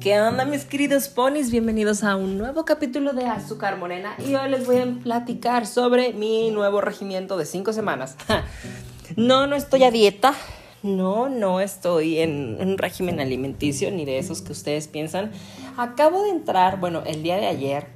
¿Qué 0.00 0.20
onda 0.20 0.44
mis 0.44 0.64
queridos 0.64 1.08
ponis? 1.08 1.50
Bienvenidos 1.50 2.04
a 2.04 2.14
un 2.14 2.38
nuevo 2.38 2.64
capítulo 2.64 3.14
de 3.14 3.24
Azúcar 3.24 3.78
Morena 3.78 4.14
y 4.24 4.36
hoy 4.36 4.48
les 4.48 4.64
voy 4.64 4.76
a 4.76 4.86
platicar 5.02 5.66
sobre 5.66 6.12
mi 6.12 6.52
nuevo 6.52 6.80
regimiento 6.80 7.36
de 7.36 7.44
5 7.44 7.72
semanas. 7.72 8.16
No, 9.16 9.46
no 9.46 9.56
estoy 9.56 9.84
a 9.84 9.90
dieta, 9.90 10.34
no, 10.82 11.30
no 11.30 11.60
estoy 11.62 12.18
en 12.18 12.58
un 12.60 12.76
régimen 12.76 13.20
alimenticio 13.20 13.90
ni 13.90 14.04
de 14.04 14.18
esos 14.18 14.42
que 14.42 14.52
ustedes 14.52 14.86
piensan. 14.86 15.32
Acabo 15.78 16.22
de 16.24 16.28
entrar, 16.28 16.78
bueno, 16.78 17.02
el 17.06 17.22
día 17.22 17.38
de 17.38 17.46
ayer 17.46 17.86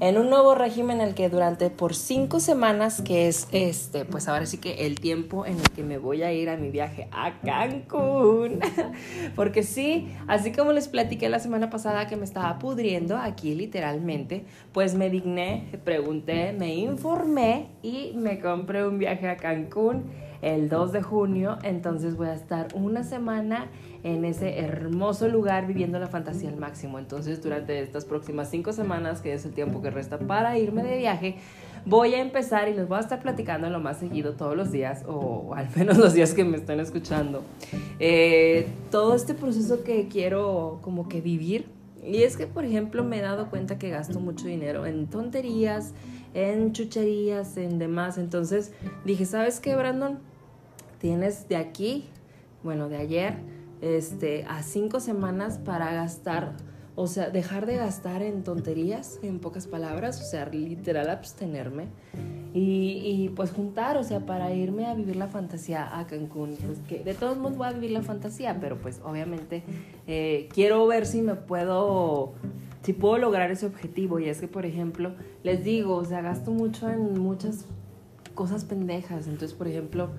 en 0.00 0.16
un 0.16 0.30
nuevo 0.30 0.54
régimen 0.54 1.00
en 1.00 1.08
el 1.08 1.14
que 1.14 1.28
durante 1.28 1.68
por 1.68 1.94
cinco 1.94 2.40
semanas, 2.40 3.02
que 3.02 3.28
es 3.28 3.48
este, 3.52 4.06
pues 4.06 4.28
ahora 4.28 4.46
sí 4.46 4.56
que 4.56 4.86
el 4.86 4.98
tiempo 4.98 5.44
en 5.44 5.58
el 5.58 5.70
que 5.70 5.82
me 5.82 5.98
voy 5.98 6.22
a 6.22 6.32
ir 6.32 6.48
a 6.48 6.56
mi 6.56 6.70
viaje 6.70 7.08
a 7.12 7.38
Cancún. 7.40 8.60
Porque 9.36 9.62
sí, 9.62 10.08
así 10.26 10.52
como 10.52 10.72
les 10.72 10.88
platiqué 10.88 11.28
la 11.28 11.38
semana 11.38 11.68
pasada 11.68 12.06
que 12.06 12.16
me 12.16 12.24
estaba 12.24 12.58
pudriendo 12.58 13.18
aquí 13.18 13.54
literalmente, 13.54 14.44
pues 14.72 14.94
me 14.94 15.10
digné, 15.10 15.68
pregunté, 15.84 16.52
me 16.52 16.74
informé 16.74 17.68
y 17.82 18.12
me 18.16 18.40
compré 18.40 18.86
un 18.86 18.98
viaje 18.98 19.28
a 19.28 19.36
Cancún 19.36 20.29
el 20.42 20.68
2 20.68 20.92
de 20.92 21.02
junio, 21.02 21.58
entonces 21.62 22.16
voy 22.16 22.28
a 22.28 22.34
estar 22.34 22.68
una 22.74 23.04
semana 23.04 23.66
en 24.02 24.24
ese 24.24 24.58
hermoso 24.58 25.28
lugar 25.28 25.66
viviendo 25.66 25.98
la 25.98 26.06
fantasía 26.06 26.48
al 26.48 26.56
máximo. 26.56 26.98
Entonces, 26.98 27.42
durante 27.42 27.80
estas 27.80 28.04
próximas 28.04 28.48
cinco 28.50 28.72
semanas, 28.72 29.20
que 29.20 29.34
es 29.34 29.44
el 29.44 29.52
tiempo 29.52 29.82
que 29.82 29.90
resta 29.90 30.18
para 30.18 30.58
irme 30.58 30.82
de 30.82 30.96
viaje, 30.96 31.36
voy 31.84 32.14
a 32.14 32.20
empezar 32.20 32.68
y 32.68 32.74
les 32.74 32.88
voy 32.88 32.98
a 32.98 33.00
estar 33.00 33.20
platicando 33.20 33.68
lo 33.70 33.80
más 33.80 33.98
seguido 33.98 34.34
todos 34.34 34.56
los 34.56 34.72
días, 34.72 35.04
o 35.06 35.52
al 35.54 35.68
menos 35.76 35.98
los 35.98 36.14
días 36.14 36.32
que 36.32 36.44
me 36.44 36.56
estén 36.56 36.80
escuchando, 36.80 37.42
eh, 37.98 38.68
todo 38.90 39.14
este 39.14 39.34
proceso 39.34 39.84
que 39.84 40.08
quiero 40.08 40.78
como 40.82 41.08
que 41.08 41.20
vivir. 41.20 41.66
Y 42.02 42.22
es 42.22 42.38
que, 42.38 42.46
por 42.46 42.64
ejemplo, 42.64 43.04
me 43.04 43.18
he 43.18 43.20
dado 43.20 43.50
cuenta 43.50 43.78
que 43.78 43.90
gasto 43.90 44.20
mucho 44.20 44.46
dinero 44.46 44.86
en 44.86 45.06
tonterías, 45.06 45.92
en 46.32 46.72
chucherías, 46.72 47.58
en 47.58 47.78
demás. 47.78 48.16
Entonces 48.16 48.72
dije, 49.04 49.26
¿sabes 49.26 49.60
qué, 49.60 49.76
Brandon? 49.76 50.29
Tienes 51.00 51.48
de 51.48 51.56
aquí, 51.56 52.04
bueno, 52.62 52.88
de 52.88 52.98
ayer, 52.98 53.38
este, 53.80 54.44
a 54.44 54.62
cinco 54.62 55.00
semanas 55.00 55.58
para 55.58 55.92
gastar, 55.92 56.56
o 56.94 57.06
sea, 57.06 57.30
dejar 57.30 57.66
de 57.66 57.76
gastar 57.76 58.22
en 58.22 58.44
tonterías, 58.44 59.18
en 59.22 59.38
pocas 59.38 59.66
palabras, 59.66 60.20
o 60.20 60.24
sea, 60.24 60.46
literal 60.46 61.08
abstenerme 61.08 61.86
y, 62.52 63.00
y 63.04 63.28
pues 63.30 63.50
juntar, 63.50 63.96
o 63.96 64.04
sea, 64.04 64.26
para 64.26 64.52
irme 64.52 64.86
a 64.86 64.94
vivir 64.94 65.16
la 65.16 65.28
fantasía 65.28 65.98
a 65.98 66.06
Cancún, 66.06 66.56
pues 66.56 67.04
de 67.04 67.14
todos 67.14 67.38
modos 67.38 67.56
voy 67.56 67.68
a 67.68 67.72
vivir 67.72 67.92
la 67.92 68.02
fantasía, 68.02 68.58
pero 68.60 68.78
pues 68.78 69.00
obviamente 69.02 69.62
eh, 70.06 70.48
quiero 70.52 70.86
ver 70.86 71.06
si 71.06 71.22
me 71.22 71.34
puedo 71.34 72.34
si 72.82 72.92
puedo 72.92 73.18
lograr 73.18 73.50
ese 73.50 73.66
objetivo. 73.66 74.18
Y 74.18 74.28
es 74.28 74.40
que, 74.40 74.48
por 74.48 74.66
ejemplo, 74.66 75.12
les 75.42 75.64
digo, 75.64 75.96
o 75.96 76.04
sea, 76.04 76.22
gasto 76.22 76.50
mucho 76.50 76.88
en 76.90 77.18
muchas 77.18 77.66
cosas 78.34 78.64
pendejas. 78.64 79.26
Entonces, 79.26 79.54
por 79.54 79.68
ejemplo, 79.68 80.10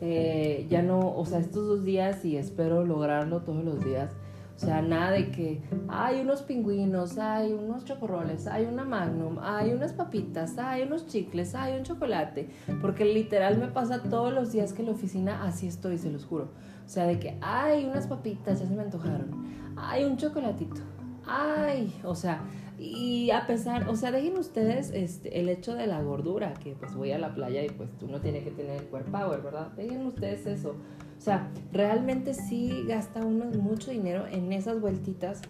eh, 0.00 0.66
ya 0.68 0.82
no, 0.82 1.14
o 1.14 1.24
sea, 1.26 1.38
estos 1.38 1.66
dos 1.66 1.84
días 1.84 2.24
y 2.24 2.36
espero 2.36 2.84
lograrlo 2.84 3.42
todos 3.42 3.64
los 3.64 3.84
días. 3.84 4.12
O 4.56 4.62
sea, 4.62 4.82
nada 4.82 5.12
de 5.12 5.30
que 5.30 5.62
hay 5.88 6.20
unos 6.20 6.42
pingüinos, 6.42 7.16
hay 7.16 7.50
unos 7.50 7.86
chocorroles, 7.86 8.46
hay 8.46 8.66
una 8.66 8.84
magnum, 8.84 9.38
hay 9.40 9.72
unas 9.72 9.94
papitas, 9.94 10.58
hay 10.58 10.82
unos 10.82 11.06
chicles, 11.06 11.54
hay 11.54 11.78
un 11.78 11.82
chocolate. 11.82 12.50
Porque 12.82 13.06
literal 13.06 13.56
me 13.56 13.68
pasa 13.68 14.02
todos 14.02 14.34
los 14.34 14.52
días 14.52 14.74
que 14.74 14.82
en 14.82 14.88
la 14.88 14.92
oficina 14.92 15.44
así 15.44 15.66
estoy, 15.66 15.96
se 15.96 16.10
los 16.10 16.26
juro. 16.26 16.50
O 16.84 16.88
sea, 16.88 17.06
de 17.06 17.18
que 17.18 17.38
hay 17.40 17.86
unas 17.86 18.06
papitas, 18.06 18.60
ya 18.60 18.66
se 18.66 18.74
me 18.74 18.82
antojaron. 18.82 19.30
Hay 19.76 20.04
un 20.04 20.18
chocolatito. 20.18 20.82
Ay, 21.26 21.98
o 22.04 22.14
sea, 22.14 22.42
y 22.82 23.30
a 23.30 23.46
pesar, 23.46 23.90
o 23.90 23.96
sea, 23.96 24.10
dejen 24.10 24.38
ustedes 24.38 24.90
este, 24.94 25.38
el 25.38 25.50
hecho 25.50 25.74
de 25.74 25.86
la 25.86 26.00
gordura, 26.00 26.54
que 26.54 26.72
pues 26.72 26.94
voy 26.94 27.12
a 27.12 27.18
la 27.18 27.34
playa 27.34 27.62
y 27.62 27.68
pues 27.68 27.90
tú 27.98 28.08
no 28.08 28.22
tienes 28.22 28.42
que 28.42 28.50
tener 28.52 28.80
el 28.80 28.88
core 28.88 29.04
power, 29.04 29.42
¿verdad? 29.42 29.68
Dejen 29.76 30.06
ustedes 30.06 30.46
eso. 30.46 30.70
O 30.70 31.20
sea, 31.20 31.50
realmente 31.74 32.32
sí 32.32 32.84
gasta 32.88 33.20
uno 33.22 33.44
mucho 33.60 33.90
dinero 33.90 34.26
en 34.26 34.54
esas 34.54 34.80
vueltitas 34.80 35.42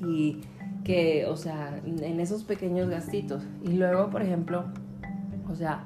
y 0.00 0.40
que, 0.82 1.26
o 1.26 1.36
sea, 1.36 1.78
en 1.84 2.20
esos 2.20 2.42
pequeños 2.42 2.88
gastitos. 2.88 3.42
Y 3.62 3.74
luego, 3.74 4.08
por 4.08 4.22
ejemplo, 4.22 4.64
o 5.50 5.54
sea, 5.54 5.84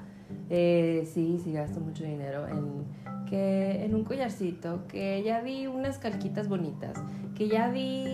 eh, 0.50 1.08
sí, 1.12 1.40
sí 1.42 1.52
gasto 1.52 1.80
mucho 1.80 2.04
dinero 2.04 2.46
en 2.46 2.84
que 3.30 3.84
en 3.84 3.94
un 3.94 4.02
collarcito, 4.02 4.88
que 4.88 5.22
ya 5.22 5.40
vi 5.40 5.68
unas 5.68 5.98
calquitas 5.98 6.48
bonitas, 6.48 7.00
que 7.36 7.46
ya 7.46 7.70
vi, 7.70 8.04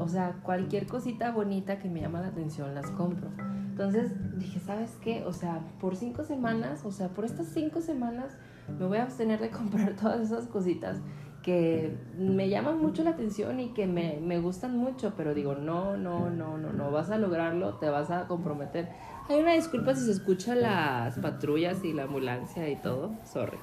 o 0.00 0.08
sea, 0.08 0.40
cualquier 0.42 0.86
cosita 0.88 1.30
bonita 1.30 1.78
que 1.78 1.88
me 1.88 2.00
llama 2.00 2.20
la 2.20 2.26
atención, 2.26 2.74
las 2.74 2.90
compro. 2.90 3.28
Entonces 3.70 4.12
dije, 4.36 4.58
¿sabes 4.58 4.98
qué? 5.00 5.22
O 5.26 5.32
sea, 5.32 5.60
por 5.80 5.94
cinco 5.94 6.24
semanas, 6.24 6.84
o 6.84 6.90
sea, 6.90 7.08
por 7.08 7.24
estas 7.24 7.46
cinco 7.46 7.80
semanas 7.80 8.36
me 8.78 8.86
voy 8.86 8.98
a 8.98 9.04
abstener 9.04 9.40
de 9.40 9.50
comprar 9.58 9.94
todas 9.94 10.20
esas 10.20 10.48
cositas 10.48 10.98
que 11.44 11.96
me 12.18 12.48
llaman 12.48 12.80
mucho 12.80 13.04
la 13.04 13.10
atención 13.10 13.60
y 13.60 13.68
que 13.74 13.86
me, 13.86 14.18
me 14.20 14.40
gustan 14.40 14.76
mucho, 14.76 15.12
pero 15.16 15.34
digo, 15.34 15.54
no, 15.54 15.96
no, 15.96 16.30
no, 16.30 16.58
no, 16.58 16.72
no, 16.72 16.90
vas 16.90 17.10
a 17.10 17.18
lograrlo, 17.18 17.74
te 17.74 17.90
vas 17.90 18.10
a 18.10 18.26
comprometer. 18.26 18.88
Hay 19.28 19.40
una 19.40 19.52
disculpa 19.52 19.94
si 19.94 20.06
se 20.06 20.12
escuchan 20.12 20.62
las 20.62 21.16
patrullas 21.18 21.84
y 21.84 21.92
la 21.92 22.04
ambulancia 22.04 22.68
y 22.68 22.76
todo, 22.76 23.14
sorry. 23.24 23.58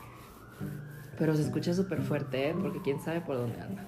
Pero 1.22 1.36
se 1.36 1.44
escucha 1.44 1.72
súper 1.76 2.02
fuerte, 2.02 2.50
¿eh? 2.50 2.56
porque 2.60 2.82
quién 2.82 3.00
sabe 3.00 3.22
por 3.22 3.38
dónde 3.38 3.62
anda. 3.62 3.84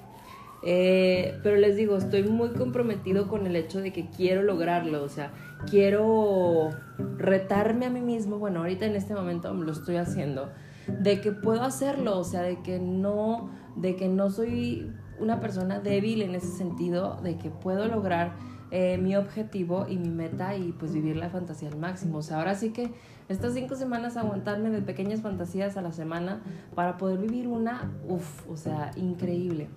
Eh, 0.61 1.39
pero 1.41 1.55
les 1.55 1.75
digo, 1.75 1.97
estoy 1.97 2.21
muy 2.21 2.49
comprometido 2.49 3.27
con 3.27 3.47
el 3.47 3.55
hecho 3.55 3.81
de 3.81 3.91
que 3.91 4.11
quiero 4.11 4.43
lograrlo, 4.43 5.01
o 5.01 5.09
sea, 5.09 5.33
quiero 5.67 6.69
retarme 7.17 7.87
a 7.87 7.89
mí 7.89 8.01
mismo, 8.01 8.37
bueno, 8.37 8.59
ahorita 8.59 8.85
en 8.85 8.95
este 8.95 9.15
momento 9.15 9.51
lo 9.51 9.71
estoy 9.71 9.95
haciendo, 9.95 10.51
de 10.87 11.21
que 11.21 11.31
puedo 11.31 11.63
hacerlo, 11.63 12.19
o 12.19 12.23
sea, 12.23 12.43
de 12.43 12.61
que 12.61 12.77
no, 12.77 13.49
de 13.77 13.95
que 13.95 14.07
no 14.09 14.29
soy 14.29 14.93
una 15.19 15.39
persona 15.39 15.79
débil 15.79 16.21
en 16.21 16.35
ese 16.35 16.55
sentido, 16.55 17.19
de 17.23 17.39
que 17.39 17.49
puedo 17.49 17.87
lograr 17.87 18.35
eh, 18.75 18.97
mi 18.97 19.15
objetivo 19.15 19.85
y 19.87 19.99
mi 19.99 20.09
meta 20.09 20.55
y 20.55 20.71
pues 20.71 20.93
vivir 20.93 21.15
la 21.15 21.29
fantasía 21.29 21.69
al 21.69 21.77
máximo. 21.77 22.17
O 22.17 22.21
sea, 22.23 22.39
ahora 22.39 22.55
sí 22.55 22.71
que 22.71 22.89
estas 23.29 23.53
cinco 23.53 23.75
semanas 23.75 24.17
aguantarme 24.17 24.71
de 24.71 24.81
pequeñas 24.81 25.21
fantasías 25.21 25.77
a 25.77 25.83
la 25.83 25.91
semana 25.91 26.41
para 26.73 26.97
poder 26.97 27.19
vivir 27.19 27.47
una, 27.47 27.91
uff, 28.07 28.49
o 28.49 28.57
sea, 28.57 28.89
increíble. 28.95 29.69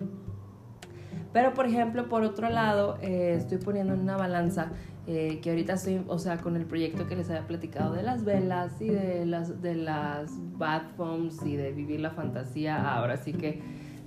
Pero, 1.34 1.53
por 1.53 1.67
ejemplo, 1.67 2.09
por 2.09 2.23
otro 2.23 2.49
lado, 2.49 2.97
eh, 3.03 3.34
estoy 3.37 3.59
poniendo 3.59 3.93
en 3.93 4.01
una 4.01 4.17
balanza 4.17 4.73
eh, 5.07 5.41
que 5.43 5.51
ahorita 5.51 5.75
estoy, 5.75 6.03
o 6.09 6.19
sea, 6.19 6.39
con 6.39 6.57
el 6.57 6.65
proyecto 6.65 7.07
que 7.07 7.17
les 7.17 7.28
había 7.28 7.47
platicado 7.47 7.93
de 7.93 8.03
las 8.03 8.25
velas 8.25 8.81
y 8.81 8.89
de 8.89 9.27
las, 9.27 9.61
de 9.61 9.75
las 9.75 10.33
bath 10.57 10.97
bombs 10.97 11.45
y 11.45 11.57
de 11.57 11.73
vivir 11.73 12.01
la 12.01 12.13
fantasía, 12.13 12.95
ahora 12.95 13.19
sí 13.19 13.34
que 13.34 13.61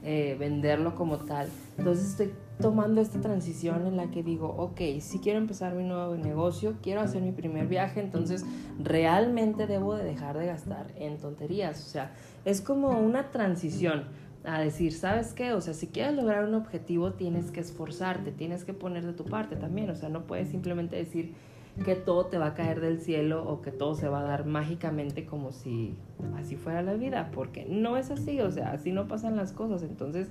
eh, 0.03 0.35
venderlo 0.39 0.95
como 0.95 1.17
tal. 1.17 1.47
Entonces 1.77 2.11
estoy 2.11 2.33
tomando 2.59 3.01
esta 3.01 3.21
transición 3.21 3.85
en 3.87 3.97
la 3.97 4.11
que 4.11 4.23
digo, 4.23 4.47
ok, 4.47 4.79
si 4.99 5.19
quiero 5.19 5.39
empezar 5.39 5.73
mi 5.75 5.83
nuevo 5.83 6.15
negocio, 6.15 6.75
quiero 6.81 7.01
hacer 7.01 7.21
mi 7.21 7.31
primer 7.31 7.67
viaje, 7.67 8.01
entonces 8.01 8.45
realmente 8.81 9.67
debo 9.67 9.95
de 9.95 10.03
dejar 10.03 10.37
de 10.37 10.45
gastar 10.45 10.87
en 10.95 11.17
tonterías. 11.17 11.85
O 11.85 11.89
sea, 11.89 12.13
es 12.45 12.61
como 12.61 12.89
una 12.99 13.31
transición 13.31 14.05
a 14.43 14.59
decir, 14.59 14.93
¿sabes 14.93 15.33
qué? 15.33 15.53
O 15.53 15.61
sea, 15.61 15.73
si 15.73 15.87
quieres 15.87 16.15
lograr 16.15 16.45
un 16.45 16.55
objetivo, 16.55 17.13
tienes 17.13 17.51
que 17.51 17.59
esforzarte, 17.59 18.31
tienes 18.31 18.63
que 18.63 18.73
poner 18.73 19.05
de 19.05 19.13
tu 19.13 19.25
parte 19.25 19.55
también. 19.55 19.89
O 19.89 19.95
sea, 19.95 20.09
no 20.09 20.27
puedes 20.27 20.49
simplemente 20.49 20.95
decir 20.95 21.33
que 21.83 21.95
todo 21.95 22.25
te 22.25 22.37
va 22.37 22.47
a 22.47 22.53
caer 22.53 22.81
del 22.81 22.99
cielo 22.99 23.43
o 23.47 23.61
que 23.61 23.71
todo 23.71 23.95
se 23.95 24.07
va 24.07 24.21
a 24.21 24.23
dar 24.23 24.45
mágicamente 24.45 25.25
como 25.25 25.51
si 25.51 25.95
así 26.37 26.55
fuera 26.55 26.81
la 26.81 26.93
vida, 26.93 27.31
porque 27.33 27.65
no 27.65 27.97
es 27.97 28.11
así, 28.11 28.39
o 28.41 28.51
sea, 28.51 28.71
así 28.71 28.91
no 28.91 29.07
pasan 29.07 29.35
las 29.35 29.51
cosas. 29.51 29.83
Entonces, 29.83 30.27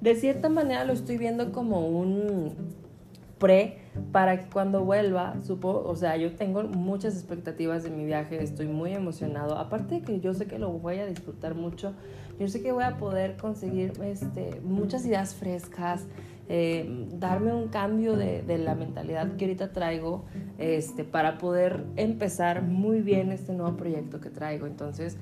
de 0.00 0.14
cierta 0.14 0.48
manera 0.48 0.84
lo 0.84 0.92
estoy 0.92 1.18
viendo 1.18 1.52
como 1.52 1.86
un 1.88 2.52
pre 3.38 3.78
para 4.12 4.40
que 4.40 4.50
cuando 4.50 4.84
vuelva, 4.84 5.34
supo, 5.42 5.82
o 5.86 5.96
sea, 5.96 6.16
yo 6.16 6.32
tengo 6.32 6.62
muchas 6.62 7.14
expectativas 7.14 7.82
de 7.82 7.90
mi 7.90 8.04
viaje, 8.04 8.42
estoy 8.42 8.66
muy 8.66 8.92
emocionado, 8.92 9.58
aparte 9.58 9.96
de 9.96 10.00
que 10.02 10.20
yo 10.20 10.34
sé 10.34 10.46
que 10.46 10.58
lo 10.58 10.70
voy 10.70 10.98
a 10.98 11.06
disfrutar 11.06 11.54
mucho, 11.54 11.92
yo 12.38 12.48
sé 12.48 12.62
que 12.62 12.72
voy 12.72 12.84
a 12.84 12.96
poder 12.96 13.36
conseguir 13.36 13.92
este, 14.02 14.60
muchas 14.64 15.04
ideas 15.06 15.34
frescas, 15.34 16.06
eh, 16.48 17.08
darme 17.12 17.52
un 17.52 17.68
cambio 17.68 18.16
de, 18.16 18.58
la 18.58 18.74
mentalidad 18.74 19.36
que 19.36 19.46
ahorita 19.46 19.72
traigo 19.72 20.24
este, 20.58 21.04
para 21.04 21.38
poder 21.38 21.84
empezar 21.96 22.62
muy 22.62 23.00
bien 23.00 23.32
este 23.32 23.52
nuevo 23.52 23.76
proyecto 23.76 24.20
que 24.20 24.30
traigo. 24.30 24.66
Entonces, 24.66 25.16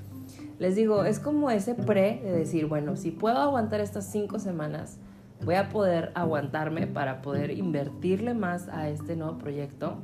les 0.58 0.76
digo, 0.76 1.04
es 1.04 1.19
como 1.19 1.50
ese 1.50 1.74
pre 1.74 2.20
de 2.22 2.32
decir, 2.32 2.66
bueno, 2.66 2.96
si 2.96 3.10
puedo 3.10 3.38
aguantar 3.38 3.80
estas 3.80 4.10
cinco 4.10 4.38
semanas, 4.38 4.98
voy 5.44 5.56
a 5.56 5.69
poder 5.69 6.12
aguantarme 6.14 6.86
para 6.86 7.22
poder 7.22 7.50
invertirle 7.50 8.34
más 8.34 8.68
a 8.68 8.88
este 8.88 9.16
nuevo 9.16 9.38
proyecto 9.38 9.98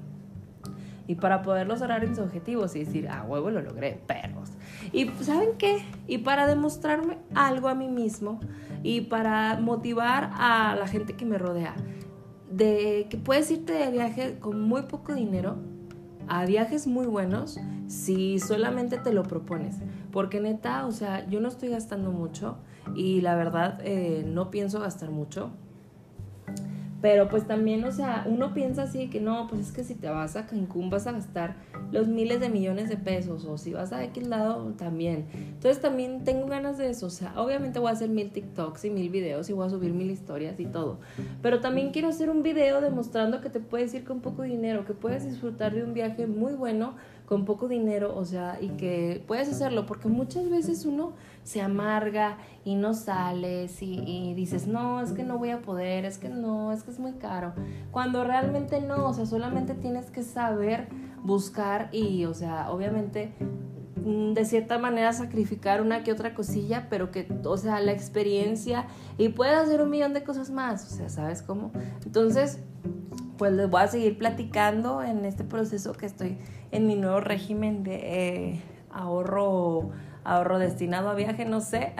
y 1.08 1.14
para 1.14 1.42
poder 1.42 1.66
lograr 1.66 2.06
mis 2.06 2.18
objetivos 2.18 2.76
y 2.76 2.80
decir, 2.80 3.08
ah, 3.08 3.24
huevo, 3.26 3.50
lo 3.50 3.62
logré, 3.62 4.00
perros. 4.06 4.50
Y 4.92 5.08
¿saben 5.22 5.56
qué? 5.58 5.78
Y 6.06 6.18
para 6.18 6.46
demostrarme 6.46 7.16
algo 7.34 7.68
a 7.68 7.74
mí 7.74 7.88
mismo 7.88 8.38
y 8.82 9.00
para 9.00 9.58
motivar 9.58 10.30
a 10.34 10.76
la 10.78 10.86
gente 10.86 11.14
que 11.14 11.24
me 11.24 11.38
rodea, 11.38 11.74
de 12.50 13.06
que 13.08 13.16
puedes 13.16 13.50
irte 13.50 13.72
de 13.72 13.90
viaje 13.90 14.38
con 14.38 14.60
muy 14.60 14.82
poco 14.82 15.14
dinero 15.14 15.56
a 16.28 16.44
viajes 16.44 16.86
muy 16.86 17.06
buenos 17.06 17.58
si 17.86 18.38
solamente 18.38 18.98
te 18.98 19.12
lo 19.12 19.22
propones. 19.22 19.76
Porque 20.12 20.40
neta, 20.40 20.86
o 20.86 20.92
sea, 20.92 21.26
yo 21.28 21.40
no 21.40 21.48
estoy 21.48 21.70
gastando 21.70 22.12
mucho 22.12 22.58
y 22.94 23.22
la 23.22 23.34
verdad 23.34 23.80
eh, 23.82 24.24
no 24.26 24.50
pienso 24.50 24.78
gastar 24.80 25.10
mucho. 25.10 25.52
Pero 27.00 27.28
pues 27.28 27.46
también, 27.46 27.84
o 27.84 27.92
sea, 27.92 28.24
uno 28.26 28.54
piensa 28.54 28.82
así 28.82 29.08
que 29.08 29.20
no, 29.20 29.46
pues 29.46 29.60
es 29.60 29.72
que 29.72 29.84
si 29.84 29.94
te 29.94 30.08
vas 30.08 30.34
a 30.34 30.46
Cancún 30.46 30.90
vas 30.90 31.06
a 31.06 31.12
gastar 31.12 31.54
los 31.92 32.08
miles 32.08 32.40
de 32.40 32.48
millones 32.48 32.88
de 32.88 32.96
pesos 32.96 33.44
o 33.44 33.56
si 33.56 33.72
vas 33.72 33.92
a 33.92 34.02
X 34.04 34.26
lado 34.26 34.72
también. 34.76 35.26
Entonces 35.32 35.80
también 35.80 36.24
tengo 36.24 36.46
ganas 36.46 36.76
de 36.76 36.90
eso, 36.90 37.06
o 37.06 37.10
sea, 37.10 37.32
obviamente 37.36 37.78
voy 37.78 37.90
a 37.90 37.92
hacer 37.92 38.08
mil 38.08 38.30
TikToks 38.30 38.86
y 38.86 38.90
mil 38.90 39.10
videos 39.10 39.48
y 39.48 39.52
voy 39.52 39.66
a 39.66 39.70
subir 39.70 39.92
mil 39.92 40.10
historias 40.10 40.58
y 40.58 40.66
todo. 40.66 40.98
Pero 41.40 41.60
también 41.60 41.90
quiero 41.92 42.08
hacer 42.08 42.30
un 42.30 42.42
video 42.42 42.80
demostrando 42.80 43.40
que 43.40 43.50
te 43.50 43.60
puedes 43.60 43.94
ir 43.94 44.04
con 44.04 44.20
poco 44.20 44.42
dinero, 44.42 44.84
que 44.84 44.94
puedes 44.94 45.24
disfrutar 45.24 45.74
de 45.74 45.84
un 45.84 45.94
viaje 45.94 46.26
muy 46.26 46.54
bueno 46.54 46.94
con 47.28 47.44
poco 47.44 47.68
dinero, 47.68 48.16
o 48.16 48.24
sea, 48.24 48.56
y 48.58 48.70
que 48.70 49.22
puedes 49.26 49.50
hacerlo, 49.50 49.84
porque 49.84 50.08
muchas 50.08 50.48
veces 50.48 50.86
uno 50.86 51.12
se 51.42 51.60
amarga 51.60 52.38
y 52.64 52.74
no 52.74 52.94
sales 52.94 53.82
y, 53.82 54.32
dices, 54.32 54.66
no, 54.66 55.02
es 55.02 55.12
que 55.12 55.24
no 55.24 55.36
voy 55.36 55.50
a 55.50 55.60
poder, 55.60 56.06
es 56.06 56.16
que 56.16 56.30
no, 56.30 56.72
es 56.72 56.84
que 56.84 56.90
es 56.90 56.98
muy 56.98 57.12
caro, 57.12 57.52
cuando 57.90 58.24
realmente 58.24 58.80
no, 58.80 59.06
o 59.06 59.12
sea, 59.12 59.26
solamente 59.26 59.74
tienes 59.74 60.10
que 60.10 60.22
saber 60.22 60.88
buscar 61.22 61.90
y, 61.92 62.24
o 62.24 62.32
sea, 62.32 62.70
obviamente 62.70 63.34
mm, 64.06 64.32
de 64.32 64.46
cierta 64.46 64.78
manera 64.78 65.12
sacrificar 65.12 65.82
una 65.82 66.04
que 66.04 66.12
otra 66.12 66.34
cosilla, 66.34 66.86
pero 66.88 67.10
que, 67.10 67.28
o 67.44 67.58
sea, 67.58 67.78
la 67.80 67.92
experiencia 67.92 68.86
y 69.18 69.28
puedes 69.28 69.54
hacer 69.54 69.82
un 69.82 69.90
millón 69.90 70.14
de 70.14 70.24
cosas 70.24 70.50
más, 70.50 70.90
o 70.90 70.96
sea, 70.96 71.10
¿sabes 71.10 71.42
cómo? 71.42 71.72
Entonces, 72.06 72.60
pues 73.38 73.52
les 73.52 73.70
voy 73.70 73.82
a 73.82 73.86
seguir 73.86 74.18
platicando 74.18 75.02
en 75.02 75.24
este 75.24 75.44
proceso 75.44 75.94
que 75.94 76.06
estoy 76.06 76.36
en 76.70 76.86
mi 76.86 76.96
nuevo 76.96 77.20
régimen 77.20 77.82
de 77.84 77.94
eh, 77.94 78.62
ahorro 78.90 79.90
ahorro 80.24 80.58
destinado 80.58 81.08
a 81.08 81.14
viaje, 81.14 81.46
no 81.46 81.60
sé. 81.60 81.94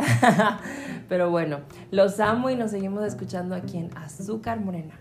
Pero 1.08 1.31
bueno, 1.31 1.61
los 1.90 2.20
amo 2.20 2.50
y 2.50 2.56
nos 2.56 2.73
seguimos 2.73 3.05
escuchando 3.05 3.55
aquí 3.55 3.79
en 3.79 3.96
Azúcar 3.96 4.61
Morena. 4.61 4.94